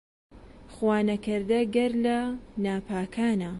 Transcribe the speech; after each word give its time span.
خوا 0.73 0.95
نەکەردە 1.09 1.59
گەر 1.75 1.91
لە 2.05 2.17
ناپاکانە 2.63 3.49